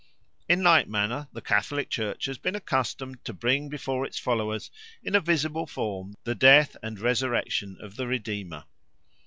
In 0.49 0.63
like 0.63 0.87
manner 0.87 1.27
the 1.31 1.43
Catholic 1.43 1.87
Church 1.91 2.25
has 2.25 2.39
been 2.39 2.55
accustomed 2.55 3.23
to 3.23 3.33
bring 3.35 3.69
before 3.69 4.03
its 4.03 4.17
followers 4.17 4.71
in 5.03 5.13
a 5.13 5.19
visible 5.19 5.67
form 5.67 6.15
the 6.23 6.33
death 6.33 6.75
and 6.81 6.99
resurrection 6.99 7.77
of 7.79 7.97
the 7.97 8.07
Redeemer. 8.07 8.63